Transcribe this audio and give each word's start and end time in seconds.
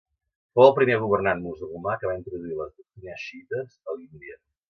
Fou 0.59 0.63
el 0.69 0.71
primer 0.77 0.95
governant 1.03 1.43
musulmà 1.43 1.93
que 2.03 2.09
va 2.11 2.17
introduir 2.21 2.57
les 2.61 2.73
doctrines 2.79 3.27
xiïtes 3.29 3.77
a 3.93 3.99
l'Índia. 3.99 4.43